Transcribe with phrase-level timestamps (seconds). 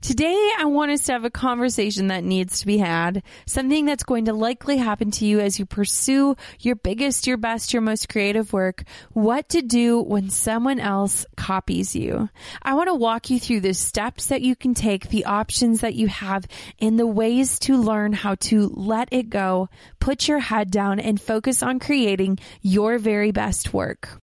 [0.00, 4.02] Today, I want us to have a conversation that needs to be had, something that's
[4.02, 8.08] going to likely happen to you as you pursue your biggest, your best, your most
[8.08, 12.28] creative work, what to do when someone else copies you.
[12.62, 15.94] I want to walk you through the steps that you can take, the options that
[15.94, 16.46] you have,
[16.80, 19.68] and the ways to learn how to let it go,
[20.00, 24.20] put your head down, and focus on creating your very best work.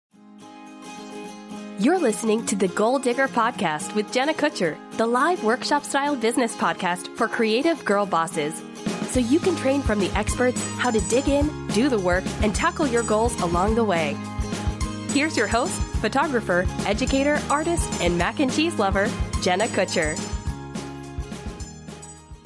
[1.82, 6.56] You're listening to the Goal Digger Podcast with Jenna Kutcher, the live workshop style business
[6.56, 8.62] podcast for creative girl bosses.
[9.10, 12.54] So you can train from the experts how to dig in, do the work, and
[12.54, 14.16] tackle your goals along the way.
[15.10, 19.10] Here's your host, photographer, educator, artist, and mac and cheese lover,
[19.42, 20.16] Jenna Kutcher.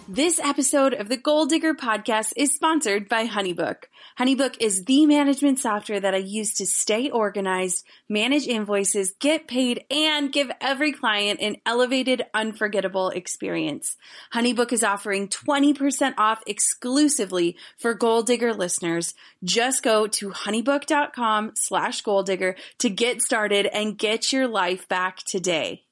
[0.07, 3.87] This episode of the Goal Digger podcast is sponsored by Honeybook.
[4.17, 9.83] Honeybook is the management software that I use to stay organized, manage invoices, get paid,
[9.91, 13.97] and give every client an elevated, unforgettable experience.
[14.33, 19.13] Honeybook is offering 20% off exclusively for Goal Digger listeners.
[19.43, 25.17] Just go to honeybook.com slash goal digger to get started and get your life back
[25.25, 25.83] today.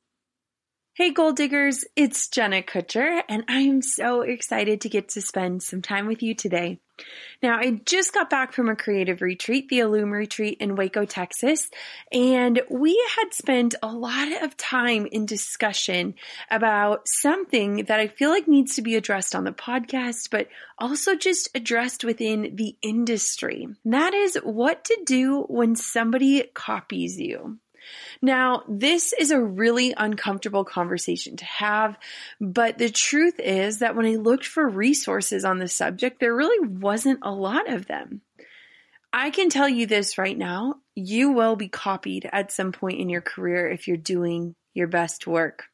[0.96, 5.64] Hey, gold diggers, it's Jenna Kutcher, and I am so excited to get to spend
[5.64, 6.80] some time with you today.
[7.42, 11.70] Now, I just got back from a creative retreat, the Illum Retreat in Waco, Texas,
[12.12, 16.14] and we had spent a lot of time in discussion
[16.50, 21.16] about something that I feel like needs to be addressed on the podcast, but also
[21.16, 23.68] just addressed within the industry.
[23.84, 27.60] And that is what to do when somebody copies you.
[28.22, 31.98] Now, this is a really uncomfortable conversation to have,
[32.40, 36.68] but the truth is that when I looked for resources on the subject, there really
[36.68, 38.22] wasn't a lot of them.
[39.12, 43.10] I can tell you this right now you will be copied at some point in
[43.10, 45.66] your career if you're doing your best work.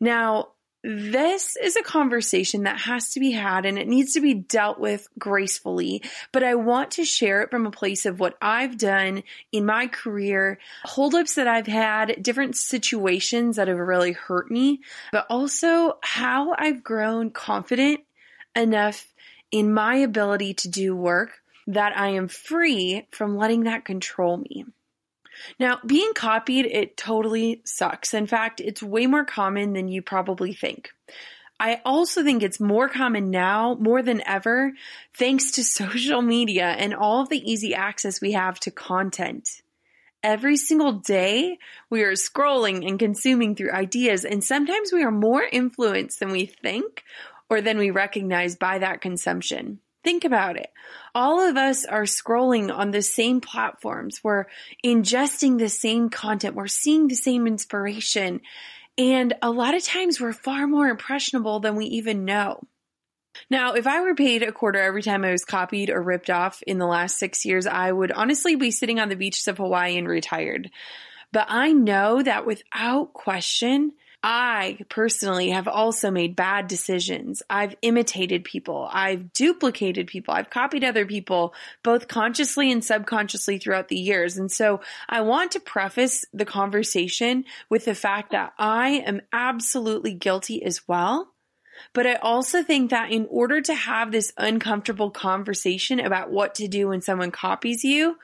[0.00, 0.48] Now,
[0.88, 4.78] this is a conversation that has to be had and it needs to be dealt
[4.78, 6.00] with gracefully.
[6.30, 9.88] But I want to share it from a place of what I've done in my
[9.88, 14.80] career, holdups that I've had, different situations that have really hurt me,
[15.10, 18.02] but also how I've grown confident
[18.54, 19.12] enough
[19.50, 21.30] in my ability to do work
[21.66, 24.66] that I am free from letting that control me.
[25.58, 28.14] Now, being copied, it totally sucks.
[28.14, 30.90] In fact, it's way more common than you probably think.
[31.58, 34.72] I also think it's more common now, more than ever,
[35.16, 39.62] thanks to social media and all of the easy access we have to content.
[40.22, 41.58] Every single day,
[41.88, 46.46] we are scrolling and consuming through ideas, and sometimes we are more influenced than we
[46.46, 47.04] think
[47.48, 49.78] or than we recognize by that consumption.
[50.06, 50.70] Think about it.
[51.16, 54.20] All of us are scrolling on the same platforms.
[54.22, 54.44] We're
[54.84, 56.54] ingesting the same content.
[56.54, 58.40] We're seeing the same inspiration.
[58.96, 62.62] And a lot of times we're far more impressionable than we even know.
[63.50, 66.62] Now, if I were paid a quarter every time I was copied or ripped off
[66.62, 69.98] in the last six years, I would honestly be sitting on the beaches of Hawaii
[69.98, 70.70] and retired.
[71.32, 77.42] But I know that without question, I personally have also made bad decisions.
[77.48, 78.88] I've imitated people.
[78.90, 80.34] I've duplicated people.
[80.34, 84.36] I've copied other people, both consciously and subconsciously throughout the years.
[84.36, 90.14] And so I want to preface the conversation with the fact that I am absolutely
[90.14, 91.32] guilty as well.
[91.92, 96.68] But I also think that in order to have this uncomfortable conversation about what to
[96.68, 98.16] do when someone copies you,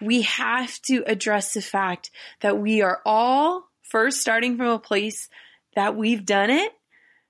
[0.00, 2.10] we have to address the fact
[2.40, 5.28] that we are all first starting from a place
[5.76, 6.72] that we've done it,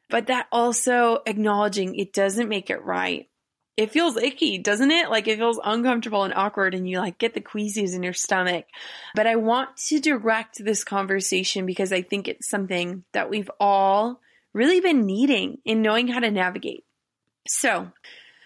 [0.09, 3.29] but that also acknowledging it doesn't make it right.
[3.77, 5.11] It feels icky, doesn't it?
[5.11, 8.67] Like it feels uncomfortable and awkward and you like get the queasies in your stomach.
[9.15, 14.21] But I want to direct this conversation because I think it's something that we've all
[14.53, 16.85] really been needing in knowing how to navigate.
[17.49, 17.91] So,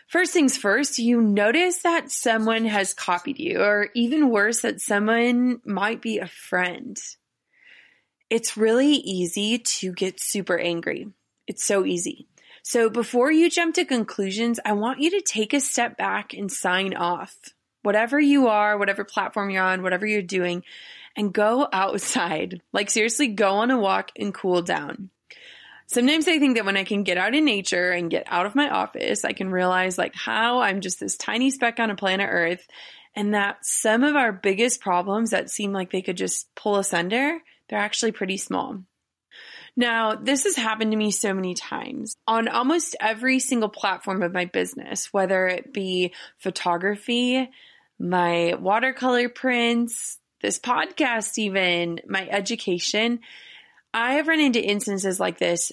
[0.08, 5.60] first things first, you notice that someone has copied you, or even worse, that someone
[5.66, 6.96] might be a friend.
[8.28, 11.08] It's really easy to get super angry.
[11.46, 12.26] It's so easy.
[12.62, 16.50] So, before you jump to conclusions, I want you to take a step back and
[16.50, 17.37] sign off.
[17.82, 20.64] Whatever you are, whatever platform you're on, whatever you're doing,
[21.17, 22.61] and go outside.
[22.73, 25.11] Like, seriously, go on a walk and cool down
[25.87, 28.55] sometimes I think that when I can get out in nature and get out of
[28.55, 32.28] my office, I can realize like how I'm just this tiny speck on a planet
[32.31, 32.67] Earth
[33.14, 36.93] and that some of our biggest problems that seem like they could just pull us
[36.93, 38.82] under, they're actually pretty small.
[39.76, 44.32] Now, this has happened to me so many times on almost every single platform of
[44.32, 47.50] my business, whether it be photography,
[47.98, 53.20] my watercolor prints, this podcast, even my education.
[53.92, 55.72] I have run into instances like this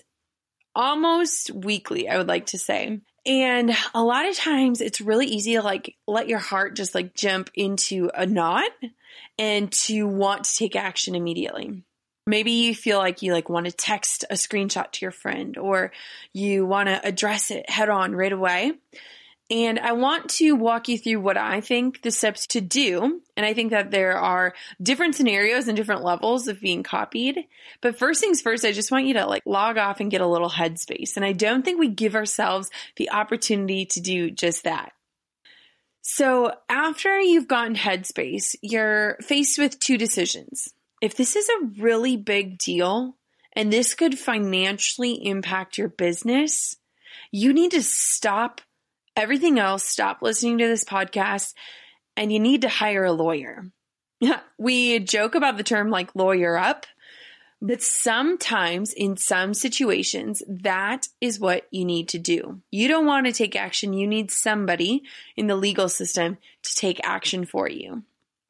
[0.75, 3.00] almost weekly, I would like to say.
[3.25, 7.14] And a lot of times it's really easy to like let your heart just like
[7.14, 8.70] jump into a knot
[9.40, 11.84] and to want to take action immediately.
[12.25, 15.92] Maybe you feel like you like want to text a screenshot to your friend or
[16.31, 18.74] you want to address it head on right away.
[19.51, 23.22] And I want to walk you through what I think the steps to do.
[23.36, 27.38] And I think that there are different scenarios and different levels of being copied.
[27.81, 30.28] But first things first, I just want you to like log off and get a
[30.28, 31.18] little headspace.
[31.18, 34.94] And I don't think we give ourselves the opportunity to do just that.
[36.01, 40.74] So after you've gotten headspace, you're faced with two decisions.
[41.01, 43.18] If this is a really big deal
[43.54, 46.75] and this could financially impact your business,
[47.31, 48.62] you need to stop
[49.15, 51.54] everything else, stop listening to this podcast,
[52.15, 53.65] and you need to hire a lawyer.
[54.57, 56.86] we joke about the term like lawyer up,
[57.62, 62.62] but sometimes in some situations, that is what you need to do.
[62.71, 63.94] You don't want to take action.
[63.94, 65.04] You need somebody
[65.38, 68.04] in the legal system to take action for you.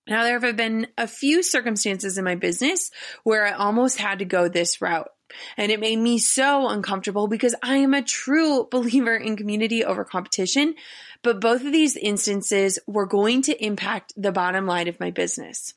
[0.07, 2.92] Now, there have been a few circumstances in my business
[3.24, 5.09] where I almost had to go this route.
[5.57, 10.03] And it made me so uncomfortable because I am a true believer in community over
[10.03, 10.75] competition.
[11.21, 15.74] But both of these instances were going to impact the bottom line of my business.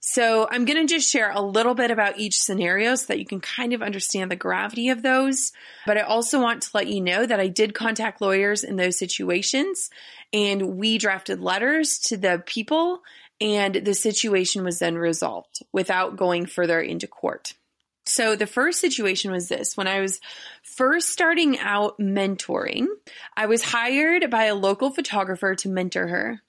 [0.00, 3.26] So I'm going to just share a little bit about each scenario so that you
[3.26, 5.52] can kind of understand the gravity of those.
[5.86, 8.98] But I also want to let you know that I did contact lawyers in those
[8.98, 9.90] situations
[10.32, 13.02] and we drafted letters to the people
[13.40, 17.54] and the situation was then resolved without going further into court.
[18.10, 20.20] So the first situation was this when I was
[20.62, 22.86] first starting out mentoring,
[23.36, 26.42] I was hired by a local photographer to mentor her.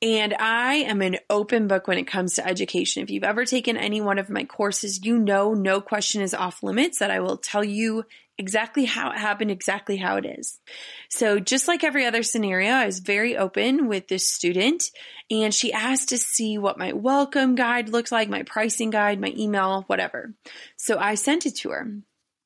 [0.00, 3.02] And I am an open book when it comes to education.
[3.02, 6.62] If you've ever taken any one of my courses, you know no question is off
[6.62, 8.04] limits that I will tell you
[8.38, 10.60] exactly how it happened, exactly how it is.
[11.10, 14.84] So just like every other scenario, I was very open with this student
[15.30, 19.34] and she asked to see what my welcome guide looks like, my pricing guide, my
[19.36, 20.34] email, whatever.
[20.76, 21.92] So I sent it to her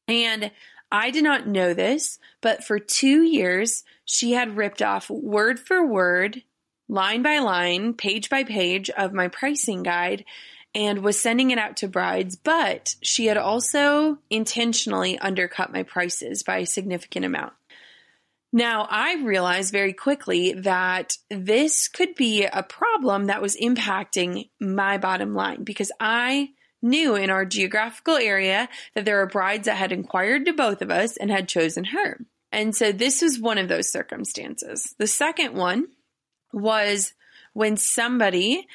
[0.09, 0.50] and
[0.90, 5.87] I did not know this, but for two years, she had ripped off word for
[5.87, 6.43] word,
[6.88, 10.25] line by line, page by page of my pricing guide
[10.75, 16.43] and was sending it out to brides, but she had also intentionally undercut my prices
[16.43, 17.52] by a significant amount.
[18.55, 24.99] Now, I realized very quickly that this could be a problem that was impacting my
[24.99, 26.50] bottom line because I
[26.83, 30.91] knew in our geographical area that there were brides that had inquired to both of
[30.91, 32.19] us and had chosen her.
[32.50, 34.95] And so this was one of those circumstances.
[34.99, 35.87] The second one
[36.52, 37.14] was
[37.55, 38.67] when somebody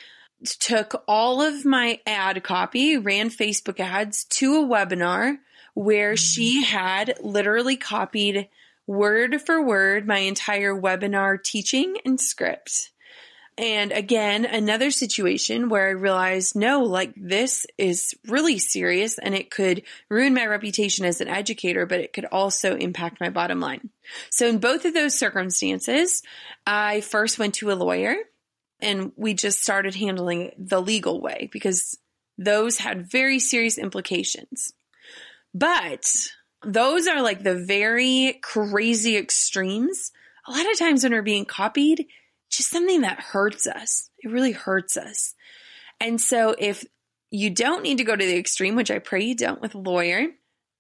[0.46, 5.38] took all of my ad copy, ran Facebook ads to a webinar
[5.74, 8.50] where she had literally copied
[8.86, 12.92] word for word my entire webinar teaching and script.
[13.60, 19.50] And again, another situation where I realized, no, like this is really serious and it
[19.50, 23.90] could ruin my reputation as an educator, but it could also impact my bottom line.
[24.30, 26.22] So in both of those circumstances,
[26.68, 28.16] I first went to a lawyer
[28.80, 31.98] and we just started handling the legal way because
[32.38, 34.74] those had very serious implications.
[35.54, 36.06] But
[36.64, 40.12] those are like the very crazy extremes.
[40.48, 42.06] A lot of times when we're being copied,
[42.50, 44.10] just something that hurts us.
[44.20, 45.34] It really hurts us.
[46.00, 46.86] And so if
[47.32, 49.80] you don't need to go to the extreme, which I pray you don't with a
[49.80, 50.28] lawyer,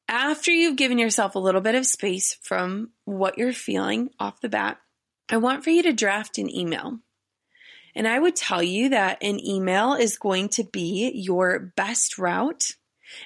[0.08, 4.50] after you've given yourself a little bit of space from what you're feeling off the
[4.50, 4.77] bat,
[5.30, 7.00] I want for you to draft an email.
[7.98, 12.75] And I would tell you that an email is going to be your best route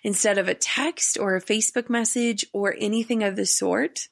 [0.01, 4.07] instead of a text or a Facebook message or anything of the sort.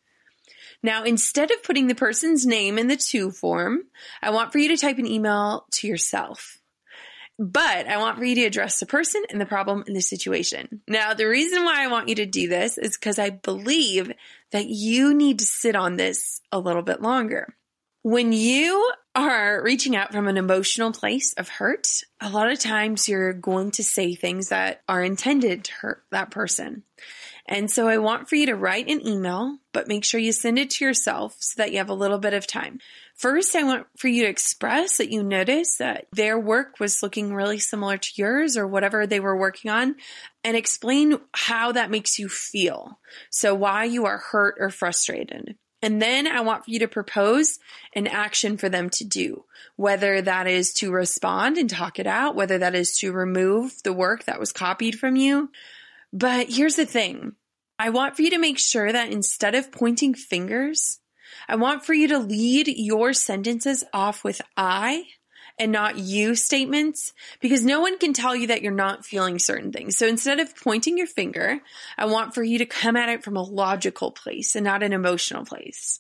[0.84, 3.84] Now, instead of putting the person's name in the to form,
[4.22, 6.58] I want for you to type an email to yourself.
[7.38, 10.82] But I want for you to address the person and the problem in the situation.
[10.90, 14.12] Now, the reason why I want you to do this is because I believe
[14.52, 17.56] that you need to sit on this a little bit longer.
[18.10, 23.08] When you are reaching out from an emotional place of hurt, a lot of times
[23.08, 26.82] you're going to say things that are intended to hurt that person.
[27.46, 30.58] And so I want for you to write an email, but make sure you send
[30.58, 32.80] it to yourself so that you have a little bit of time.
[33.14, 37.36] First, I want for you to express that you notice that their work was looking
[37.36, 39.98] really similar to yours or whatever they were working on
[40.44, 42.98] and explain how that makes you feel.
[43.30, 45.58] So why you are hurt or frustrated.
[45.82, 47.60] And then I want for you to propose
[47.94, 49.46] an action for them to do,
[49.78, 53.94] whether that is to respond and talk it out, whether that is to remove the
[53.94, 55.50] work that was copied from you.
[56.12, 57.36] But here's the thing
[57.78, 61.00] I want for you to make sure that instead of pointing fingers,
[61.48, 65.06] I want for you to lead your sentences off with I
[65.60, 69.72] and not you statements because no one can tell you that you're not feeling certain
[69.72, 69.98] things.
[69.98, 71.60] So instead of pointing your finger,
[71.98, 74.94] I want for you to come at it from a logical place and not an
[74.94, 76.00] emotional place.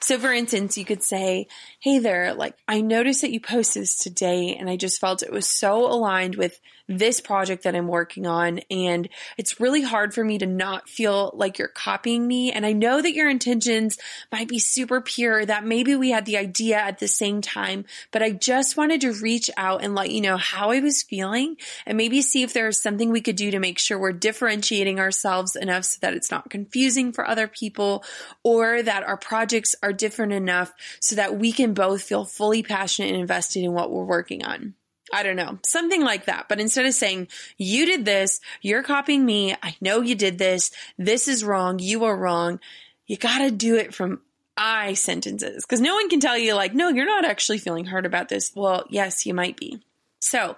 [0.00, 1.48] So for instance, you could say,
[1.80, 5.32] Hey there, like I noticed that you posted this today and I just felt it
[5.32, 8.60] was so aligned with this project that I'm working on.
[8.70, 12.52] And it's really hard for me to not feel like you're copying me.
[12.52, 13.98] And I know that your intentions
[14.30, 18.22] might be super pure, that maybe we had the idea at the same time, but
[18.22, 21.96] I just wanted to reach out and let you know how I was feeling and
[21.96, 25.84] maybe see if there's something we could do to make sure we're differentiating ourselves enough
[25.84, 28.04] so that it's not confusing for other people
[28.42, 33.08] or that our projects are different enough so that we can both feel fully passionate
[33.08, 34.74] and invested in what we're working on.
[35.14, 36.46] I don't know, something like that.
[36.48, 40.72] But instead of saying, you did this, you're copying me, I know you did this,
[40.98, 42.58] this is wrong, you are wrong,
[43.06, 44.22] you gotta do it from
[44.56, 45.64] I sentences.
[45.64, 48.50] Because no one can tell you, like, no, you're not actually feeling hurt about this.
[48.54, 49.80] Well, yes, you might be.
[50.20, 50.56] So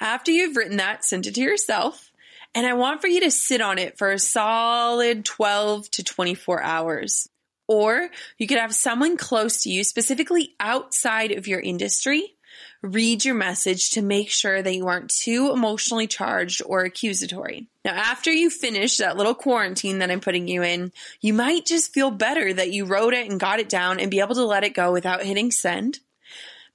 [0.00, 2.10] after you've written that, send it to yourself.
[2.54, 6.62] And I want for you to sit on it for a solid 12 to 24
[6.62, 7.28] hours.
[7.66, 12.37] Or you could have someone close to you, specifically outside of your industry,
[12.82, 17.68] read your message to make sure that you aren't too emotionally charged or accusatory.
[17.84, 21.92] Now, after you finish that little quarantine that I'm putting you in, you might just
[21.92, 24.64] feel better that you wrote it and got it down and be able to let
[24.64, 25.98] it go without hitting send.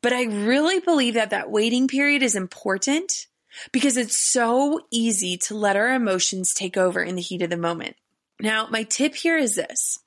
[0.01, 3.27] But I really believe that that waiting period is important
[3.71, 7.57] because it's so easy to let our emotions take over in the heat of the
[7.57, 7.95] moment.
[8.39, 9.99] Now, my tip here is this.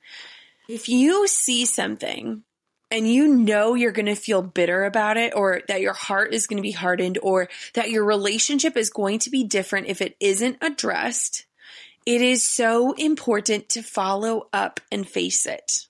[0.68, 2.42] If you see something
[2.90, 6.46] and you know you're going to feel bitter about it or that your heart is
[6.46, 10.16] going to be hardened or that your relationship is going to be different if it
[10.20, 11.46] isn't addressed,
[12.04, 15.86] it is so important to follow up and face it.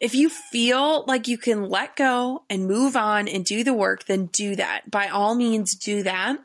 [0.00, 4.06] If you feel like you can let go and move on and do the work,
[4.06, 4.90] then do that.
[4.90, 6.38] By all means, do that.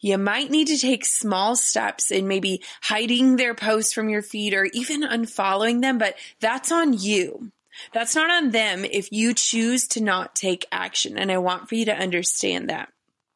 [0.00, 4.54] You might need to take small steps in maybe hiding their posts from your feed
[4.54, 7.52] or even unfollowing them, but that's on you.
[7.92, 11.18] That's not on them if you choose to not take action.
[11.18, 12.88] And I want for you to understand that.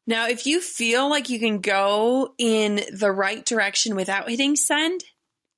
[0.06, 5.04] Now, if you feel like you can go in the right direction without hitting send,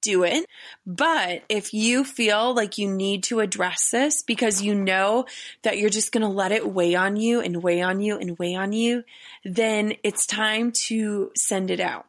[0.02, 0.44] do it.
[0.86, 5.24] But if you feel like you need to address this because you know
[5.62, 8.38] that you're just going to let it weigh on you and weigh on you and
[8.38, 9.02] weigh on you,
[9.44, 12.06] then it's time to send it out.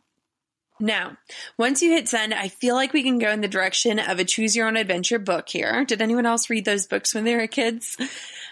[0.80, 1.18] Now,
[1.58, 4.26] once you hit send, I feel like we can go in the direction of a
[4.26, 5.86] choose your own adventure book here.
[5.86, 7.98] Did anyone else read those books when they were kids?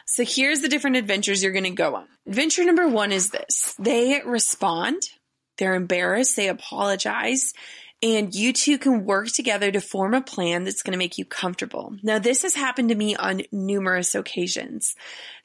[0.05, 2.07] So here's the different adventures you're going to go on.
[2.27, 3.75] Adventure number one is this.
[3.79, 5.01] They respond.
[5.57, 6.35] They're embarrassed.
[6.35, 7.53] They apologize
[8.03, 11.23] and you two can work together to form a plan that's going to make you
[11.23, 11.95] comfortable.
[12.03, 14.93] Now, this has happened to me on numerous occasions.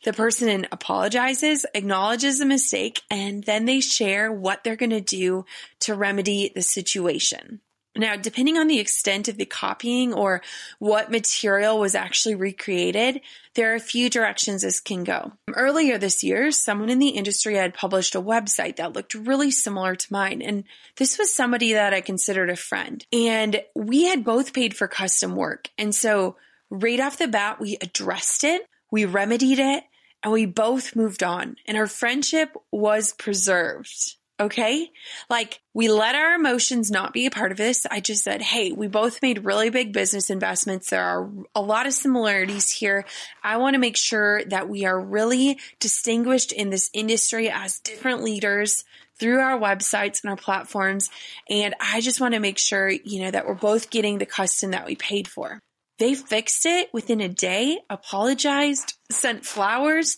[0.05, 5.45] The person apologizes, acknowledges the mistake, and then they share what they're going to do
[5.81, 7.61] to remedy the situation.
[7.99, 10.41] Now, depending on the extent of the copying or
[10.79, 13.21] what material was actually recreated,
[13.55, 15.33] there are a few directions this can go.
[15.53, 19.97] Earlier this year, someone in the industry had published a website that looked really similar
[19.97, 20.41] to mine.
[20.43, 20.63] And
[20.97, 23.05] this was somebody that I considered a friend.
[23.13, 25.71] And we had both paid for custom work.
[25.77, 26.37] And so
[26.71, 28.63] right off the bat, we addressed it,
[28.93, 29.83] we remedied it,
[30.23, 31.57] and we both moved on.
[31.67, 34.15] And our friendship was preserved.
[34.41, 34.91] Okay.
[35.29, 37.87] Like we let our emotions not be a part of this.
[37.91, 40.91] I just said, Hey, we both made really big business investments.
[40.91, 43.05] There are a lot of similarities here.
[43.43, 48.23] I want to make sure that we are really distinguished in this industry as different
[48.23, 48.85] leaders
[49.19, 51.11] through our websites and our platforms.
[51.51, 54.71] And I just want to make sure, you know, that we're both getting the custom
[54.71, 55.59] that we paid for.
[55.99, 60.17] They fixed it within a day, apologized, sent flowers,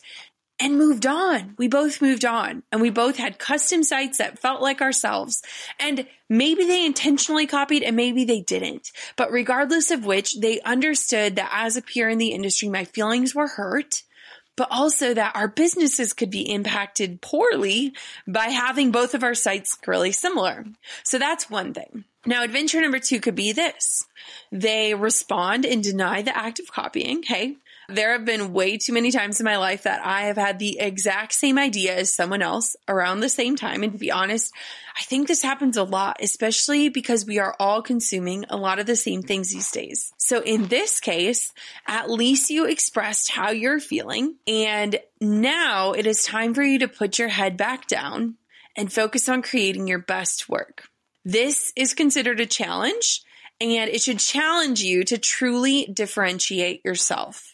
[0.61, 1.55] and moved on.
[1.57, 5.43] We both moved on and we both had custom sites that felt like ourselves.
[5.79, 8.93] And maybe they intentionally copied and maybe they didn't.
[9.17, 13.35] But regardless of which, they understood that as a peer in the industry, my feelings
[13.35, 14.03] were hurt.
[14.57, 17.95] But also that our businesses could be impacted poorly
[18.27, 20.67] by having both of our sites really similar.
[21.03, 22.05] So that's one thing.
[22.27, 24.07] Now, adventure number two could be this.
[24.53, 27.23] They respond and deny the act of copying.
[27.23, 27.57] Hey,
[27.95, 30.79] there have been way too many times in my life that I have had the
[30.79, 33.83] exact same idea as someone else around the same time.
[33.83, 34.53] And to be honest,
[34.99, 38.87] I think this happens a lot, especially because we are all consuming a lot of
[38.87, 40.13] the same things these days.
[40.19, 41.53] So in this case,
[41.87, 44.37] at least you expressed how you're feeling.
[44.47, 48.37] And now it is time for you to put your head back down
[48.77, 50.85] and focus on creating your best work.
[51.25, 53.23] This is considered a challenge
[53.61, 57.50] and it should challenge you to truly differentiate yourself.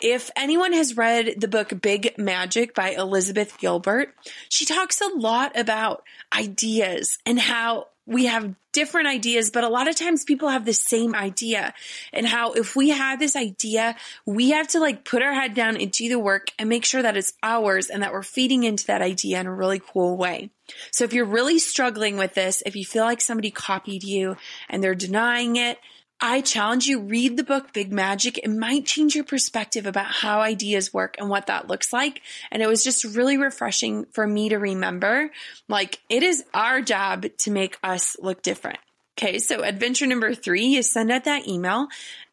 [0.00, 4.14] If anyone has read the book Big Magic by Elizabeth Gilbert,
[4.48, 9.88] she talks a lot about ideas and how we have different ideas, but a lot
[9.88, 11.72] of times people have the same idea
[12.12, 13.94] and how if we have this idea,
[14.26, 17.02] we have to like put our head down and do the work and make sure
[17.02, 20.50] that it's ours and that we're feeding into that idea in a really cool way.
[20.90, 24.36] So if you're really struggling with this, if you feel like somebody copied you
[24.68, 25.78] and they're denying it,
[26.22, 28.36] I challenge you, read the book Big Magic.
[28.36, 32.20] It might change your perspective about how ideas work and what that looks like.
[32.50, 35.30] And it was just really refreshing for me to remember,
[35.66, 38.78] like, it is our job to make us look different.
[39.18, 41.88] Okay, so adventure number three, you send out that email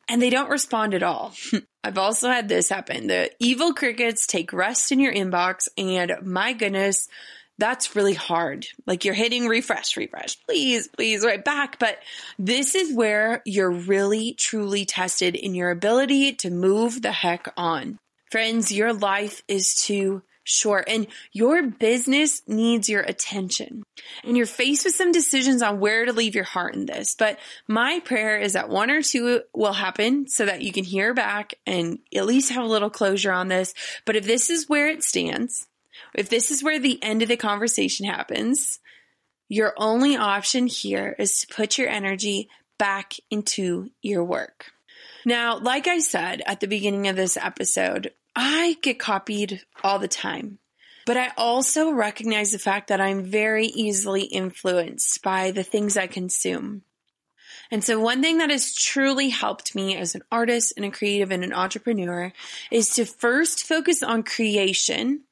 [0.09, 1.33] and they don't respond at all.
[1.83, 3.07] I've also had this happen.
[3.07, 7.07] The evil crickets take rest in your inbox, and my goodness,
[7.57, 8.67] that's really hard.
[8.85, 11.79] Like you're hitting refresh, refresh, please, please, right back.
[11.79, 11.99] But
[12.37, 17.97] this is where you're really, truly tested in your ability to move the heck on.
[18.31, 23.83] Friends, your life is too short and your business needs your attention.
[24.23, 27.15] And you're faced with some decisions on where to leave your heart in this.
[27.15, 31.13] But my prayer is that one or two will happen so that you can hear
[31.13, 33.73] back and at least have a little closure on this.
[34.05, 35.67] But if this is where it stands,
[36.13, 38.79] if this is where the end of the conversation happens,
[39.49, 44.71] your only option here is to put your energy back into your work.
[45.25, 50.07] Now, like I said at the beginning of this episode, I get copied all the
[50.07, 50.59] time.
[51.05, 56.07] But I also recognize the fact that I'm very easily influenced by the things I
[56.07, 56.83] consume.
[57.71, 61.31] And so one thing that has truly helped me as an artist and a creative
[61.31, 62.31] and an entrepreneur
[62.71, 65.23] is to first focus on creation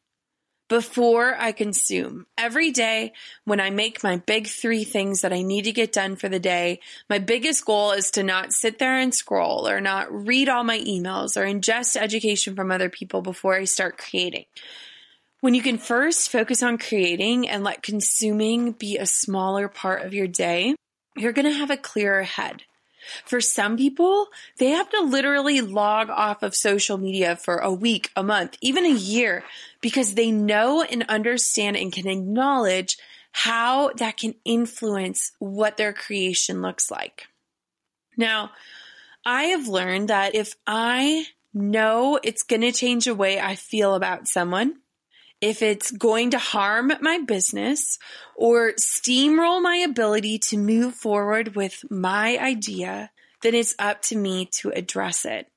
[0.67, 2.25] before I consume.
[2.37, 6.15] Every day when I make my big three things that I need to get done
[6.15, 10.11] for the day, my biggest goal is to not sit there and scroll or not
[10.11, 14.45] read all my emails or ingest education from other people before I start creating.
[15.41, 20.13] When you can first focus on creating and let consuming be a smaller part of
[20.13, 20.75] your day,
[21.15, 22.63] you're going to have a clearer head.
[23.25, 28.11] For some people, they have to literally log off of social media for a week,
[28.15, 29.43] a month, even a year
[29.81, 32.97] because they know and understand and can acknowledge
[33.31, 37.27] how that can influence what their creation looks like.
[38.17, 38.51] Now,
[39.25, 43.95] I have learned that if I know it's going to change the way I feel
[43.95, 44.77] about someone,
[45.41, 47.99] if it's going to harm my business
[48.35, 54.49] or steamroll my ability to move forward with my idea, then it's up to me
[54.59, 55.47] to address it.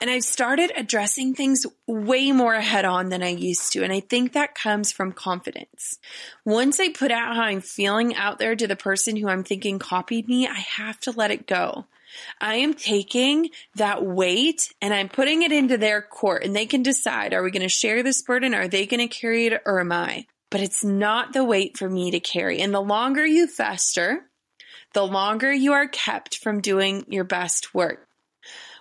[0.00, 3.82] And I've started addressing things way more head on than I used to.
[3.82, 5.98] And I think that comes from confidence.
[6.44, 9.78] Once I put out how I'm feeling out there to the person who I'm thinking
[9.78, 11.86] copied me, I have to let it go.
[12.40, 16.82] I am taking that weight and I'm putting it into their court and they can
[16.82, 18.54] decide, are we going to share this burden?
[18.54, 20.26] Are they going to carry it or am I?
[20.50, 22.60] But it's not the weight for me to carry.
[22.60, 24.24] And the longer you fester,
[24.92, 28.06] the longer you are kept from doing your best work.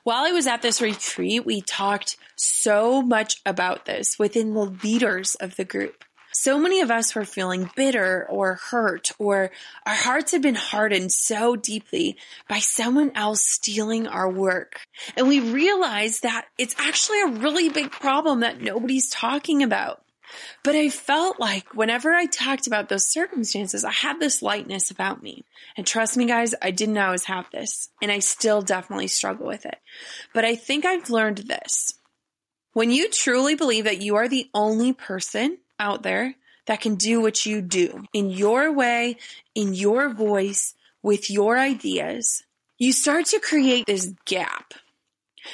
[0.03, 5.35] While I was at this retreat, we talked so much about this within the leaders
[5.35, 6.03] of the group.
[6.31, 9.51] So many of us were feeling bitter or hurt, or
[9.85, 12.17] our hearts had been hardened so deeply
[12.47, 14.79] by someone else stealing our work.
[15.17, 20.01] And we realized that it's actually a really big problem that nobody's talking about.
[20.63, 25.21] But I felt like whenever I talked about those circumstances, I had this lightness about
[25.21, 25.43] me.
[25.75, 27.89] And trust me, guys, I didn't always have this.
[28.01, 29.77] And I still definitely struggle with it.
[30.33, 31.95] But I think I've learned this.
[32.73, 36.35] When you truly believe that you are the only person out there
[36.67, 39.17] that can do what you do in your way,
[39.55, 42.43] in your voice, with your ideas,
[42.77, 44.73] you start to create this gap.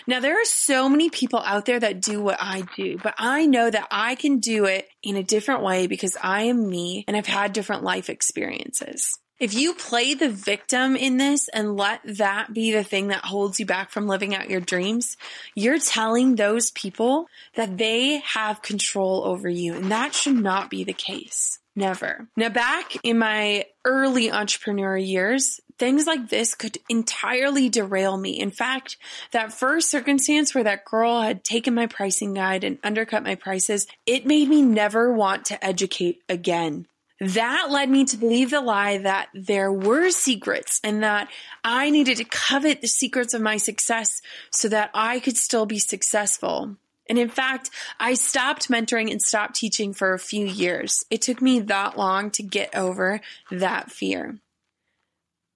[0.06, 3.46] Now, there are so many people out there that do what I do, but I
[3.46, 7.16] know that I can do it in a different way because I am me and
[7.16, 9.18] I've had different life experiences.
[9.40, 13.60] If you play the victim in this and let that be the thing that holds
[13.60, 15.16] you back from living out your dreams,
[15.54, 19.76] you're telling those people that they have control over you.
[19.76, 21.60] And that should not be the case.
[21.76, 22.28] Never.
[22.36, 28.40] Now, back in my early entrepreneur years, things like this could entirely derail me.
[28.40, 28.98] In fact,
[29.32, 33.86] that first circumstance where that girl had taken my pricing guide and undercut my prices,
[34.08, 36.88] it made me never want to educate again.
[37.20, 41.30] That led me to believe the lie that there were secrets and that
[41.64, 45.80] I needed to covet the secrets of my success so that I could still be
[45.80, 46.76] successful.
[47.10, 51.06] And in fact, I stopped mentoring and stopped teaching for a few years.
[51.10, 54.38] It took me that long to get over that fear.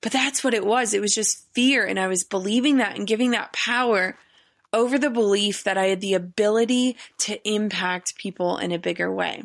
[0.01, 0.93] But that's what it was.
[0.93, 1.85] It was just fear.
[1.85, 4.17] And I was believing that and giving that power
[4.73, 9.43] over the belief that I had the ability to impact people in a bigger way.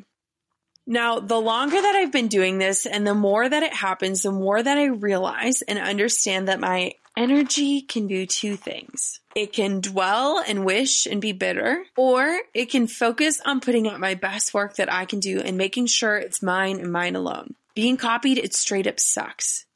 [0.87, 4.31] Now, the longer that I've been doing this and the more that it happens, the
[4.31, 9.20] more that I realize and understand that my energy can do two things.
[9.35, 14.01] It can dwell and wish and be bitter, or it can focus on putting out
[14.01, 17.55] my best work that I can do and making sure it's mine and mine alone.
[17.75, 19.66] Being copied, it straight up sucks.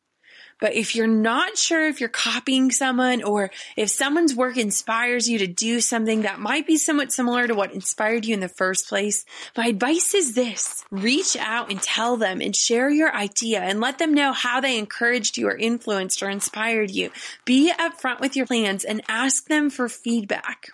[0.61, 5.39] But if you're not sure if you're copying someone or if someone's work inspires you
[5.39, 8.89] to do something that might be somewhat similar to what inspired you in the first
[8.89, 9.25] place,
[9.57, 10.85] my advice is this.
[10.91, 14.79] Reach out and tell them and share your idea and let them know how they
[14.79, 17.11] encouraged you or influenced or inspired you.
[17.45, 20.71] Be upfront with your plans and ask them for feedback.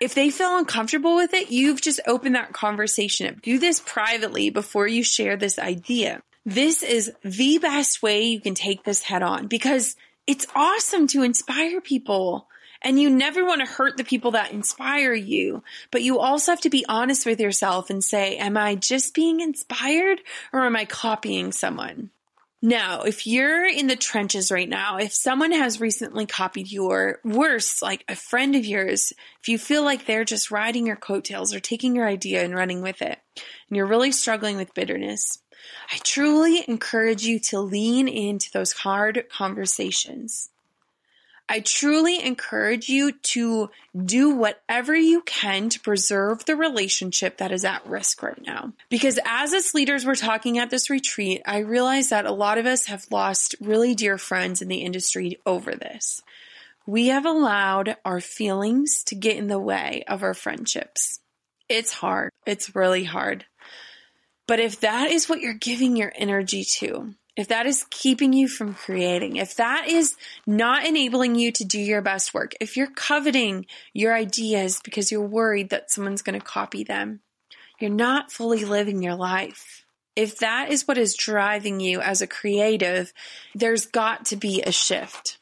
[0.00, 3.42] If they feel uncomfortable with it, you've just opened that conversation up.
[3.42, 6.22] Do this privately before you share this idea.
[6.44, 11.22] This is the best way you can take this head on because it's awesome to
[11.22, 12.48] inspire people.
[12.82, 16.62] And you never want to hurt the people that inspire you, but you also have
[16.62, 20.86] to be honest with yourself and say, am I just being inspired or am I
[20.86, 22.10] copying someone?
[22.62, 27.18] Now, if you're in the trenches right now, if someone has recently copied you, or
[27.24, 31.54] worse, like a friend of yours, if you feel like they're just riding your coattails
[31.54, 35.38] or taking your idea and running with it, and you're really struggling with bitterness,
[35.92, 40.50] I truly encourage you to lean into those hard conversations.
[41.52, 43.70] I truly encourage you to
[44.04, 48.72] do whatever you can to preserve the relationship that is at risk right now.
[48.88, 52.66] Because as us leaders were talking at this retreat, I realized that a lot of
[52.66, 56.22] us have lost really dear friends in the industry over this.
[56.86, 61.18] We have allowed our feelings to get in the way of our friendships.
[61.68, 62.30] It's hard.
[62.46, 63.44] It's really hard.
[64.50, 68.48] But if that is what you're giving your energy to, if that is keeping you
[68.48, 72.90] from creating, if that is not enabling you to do your best work, if you're
[72.90, 77.20] coveting your ideas because you're worried that someone's going to copy them,
[77.78, 79.84] you're not fully living your life.
[80.16, 83.12] If that is what is driving you as a creative,
[83.54, 85.38] there's got to be a shift.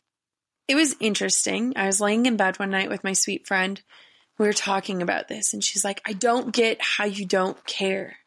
[0.68, 1.72] It was interesting.
[1.76, 3.80] I was laying in bed one night with my sweet friend.
[4.36, 8.18] We were talking about this, and she's like, I don't get how you don't care.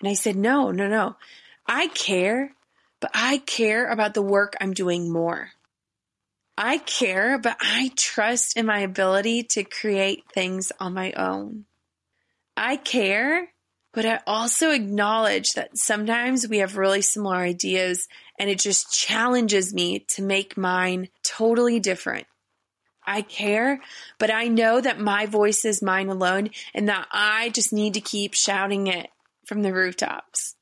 [0.00, 1.16] And I said, no, no, no.
[1.66, 2.54] I care,
[3.00, 5.50] but I care about the work I'm doing more.
[6.56, 11.66] I care, but I trust in my ability to create things on my own.
[12.56, 13.48] I care,
[13.92, 18.08] but I also acknowledge that sometimes we have really similar ideas
[18.38, 22.26] and it just challenges me to make mine totally different.
[23.06, 23.80] I care,
[24.18, 28.00] but I know that my voice is mine alone and that I just need to
[28.00, 29.08] keep shouting it
[29.48, 30.56] from the rooftops.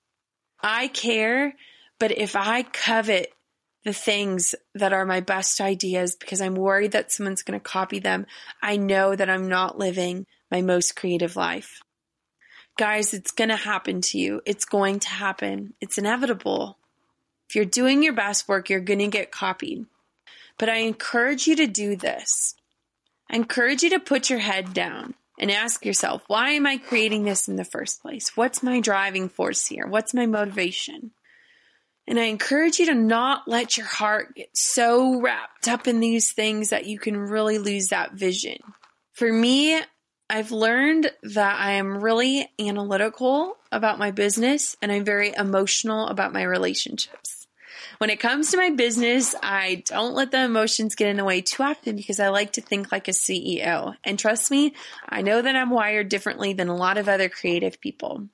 [0.62, 1.55] I care,
[1.99, 3.33] but if I covet
[3.85, 7.99] the things that are my best ideas because I'm worried that someone's going to copy
[7.99, 8.27] them,
[8.62, 11.81] I know that I'm not living my most creative life.
[12.79, 14.40] Guys, it's going to happen to you.
[14.46, 15.75] It's going to happen.
[15.81, 16.79] It's inevitable.
[17.49, 19.87] If you're doing your best work, you're going to get copied.
[20.59, 22.55] But I encourage you to do this.
[23.29, 27.25] I encourage you to put your head down and ask yourself, why am I creating
[27.25, 28.37] this in the first place?
[28.37, 29.87] What's my driving force here?
[29.87, 31.12] What's my motivation?
[32.09, 36.33] And I encourage you to not let your heart get so wrapped up in these
[36.33, 38.59] things that you can really lose that vision.
[39.12, 39.81] For me,
[40.31, 46.33] I've learned that I am really analytical about my business and I'm very emotional about
[46.33, 47.36] my relationships.
[47.99, 51.41] When it comes to my business, I don't let the emotions get in the way
[51.41, 53.97] too often because I like to think like a CEO.
[54.05, 54.75] And trust me,
[55.09, 58.29] I know that I'm wired differently than a lot of other creative people.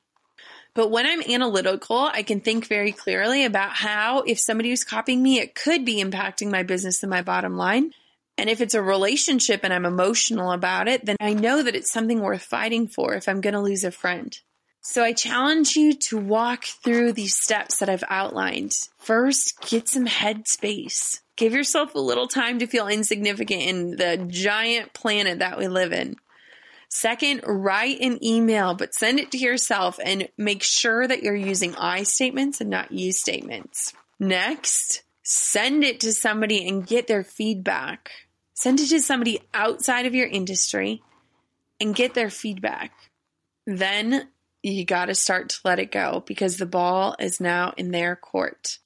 [0.75, 5.23] But when I'm analytical, I can think very clearly about how, if somebody was copying
[5.23, 7.93] me, it could be impacting my business and my bottom line.
[8.39, 11.93] And if it's a relationship and I'm emotional about it, then I know that it's
[11.93, 14.37] something worth fighting for if I'm going to lose a friend.
[14.85, 18.75] So I challenge you to walk through these steps that I've outlined.
[18.99, 21.21] First, get some headspace.
[21.37, 25.93] Give yourself a little time to feel insignificant in the giant planet that we live
[25.93, 26.17] in.
[26.89, 31.77] Second, write an email, but send it to yourself and make sure that you're using
[31.77, 33.95] I statements and not you statements.
[34.19, 38.11] Next, send it to somebody and get their feedback.
[38.53, 41.03] Send it to somebody outside of your industry
[41.81, 42.93] and get their feedback.
[43.65, 44.29] Then
[44.63, 48.17] you got to start to let it go because the ball is now in their
[48.17, 48.79] court.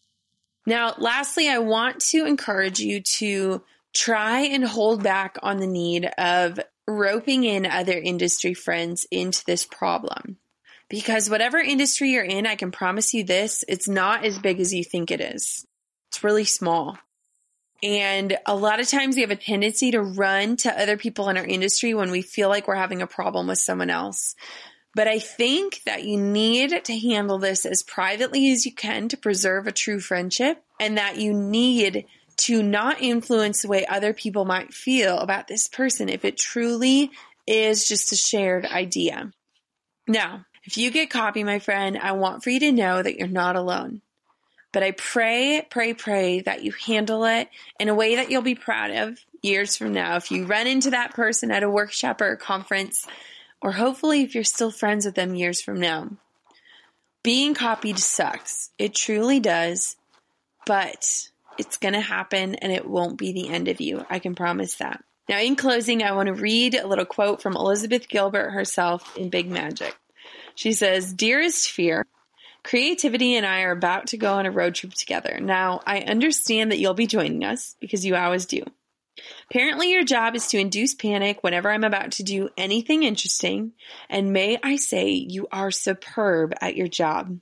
[0.67, 3.62] Now, lastly, I want to encourage you to
[3.95, 6.59] try and hold back on the need of
[6.89, 10.39] roping in other industry friends into this problem.
[10.89, 14.73] Because whatever industry you're in, I can promise you this, it's not as big as
[14.73, 15.67] you think it is.
[16.11, 16.99] It's really small.
[17.83, 21.37] And a lot of times we have a tendency to run to other people in
[21.37, 24.35] our industry when we feel like we're having a problem with someone else.
[24.96, 29.18] But I think that you need to handle this as privately as you can to
[29.18, 32.06] preserve a true friendship and that you need
[32.38, 37.11] to not influence the way other people might feel about this person if it truly
[37.46, 39.30] is just a shared idea.
[40.09, 43.28] Now, if you get copy, my friend, I want for you to know that you're
[43.28, 44.00] not alone.
[44.72, 48.54] But I pray, pray, pray that you handle it in a way that you'll be
[48.54, 50.16] proud of years from now.
[50.16, 53.06] If you run into that person at a workshop or a conference,
[53.61, 56.11] or hopefully if you're still friends with them years from now.
[57.23, 58.71] Being copied sucks.
[58.79, 59.97] It truly does.
[60.66, 64.05] But it's going to happen and it won't be the end of you.
[64.11, 65.03] I can promise that.
[65.29, 69.29] Now, in closing, I want to read a little quote from Elizabeth Gilbert herself in
[69.29, 69.97] Big Magic.
[70.55, 72.07] She says, Dearest fear,
[72.62, 75.38] creativity and I are about to go on a road trip together.
[75.40, 78.62] Now, I understand that you'll be joining us because you always do.
[79.50, 83.72] Apparently, your job is to induce panic whenever I'm about to do anything interesting,
[84.09, 87.38] and may I say, you are superb at your job.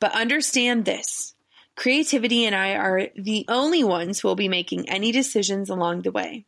[0.00, 1.34] But understand this
[1.76, 6.12] Creativity and I are the only ones who will be making any decisions along the
[6.12, 6.46] way.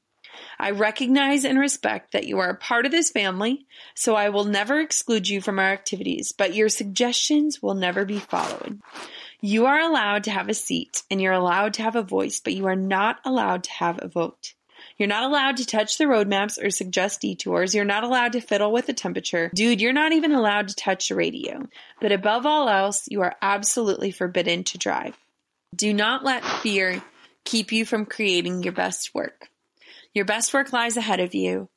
[0.59, 4.45] I recognize and respect that you are a part of this family, so I will
[4.45, 8.81] never exclude you from our activities, but your suggestions will never be followed.
[9.41, 12.55] You are allowed to have a seat and you're allowed to have a voice, but
[12.55, 14.55] you are not allowed to have a vote.
[14.99, 17.75] You're not allowed to touch the roadmaps or suggest detours.
[17.75, 19.51] You're not allowed to fiddle with the temperature.
[19.55, 21.69] Dude, you're not even allowed to touch the radio.
[22.01, 25.17] But above all else, you are absolutely forbidden to drive.
[25.75, 27.03] Do not let fear
[27.45, 29.49] keep you from creating your best work.
[30.15, 31.69] Your best work lies ahead of you.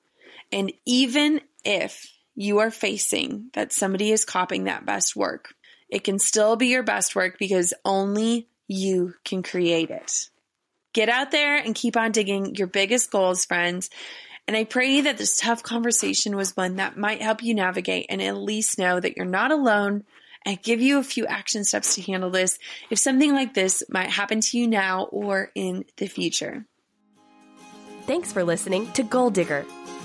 [0.52, 5.54] And even if you are facing that somebody is copying that best work,
[5.90, 10.30] it can still be your best work because only you can create it.
[10.94, 13.90] Get out there and keep on digging your biggest goals, friends.
[14.48, 18.22] And I pray that this tough conversation was one that might help you navigate and
[18.22, 20.04] at least know that you're not alone
[20.46, 22.58] and give you a few action steps to handle this
[22.90, 26.66] if something like this might happen to you now or in the future.
[28.08, 29.66] Thanks for listening to Goal Digger.